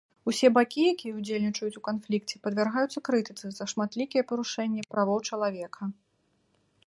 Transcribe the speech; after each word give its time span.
Усе 0.31 0.47
бакі, 0.55 0.81
якія 0.93 1.17
ўдзельнічаюць 1.17 1.79
у 1.81 1.83
канфлікце, 1.89 2.35
падвяргаюцца 2.47 2.99
крытыцы 3.11 3.47
за 3.59 3.65
шматлікія 3.75 4.23
парушэнні 4.31 4.81
правоў 4.95 5.19
чалавека. 5.29 5.83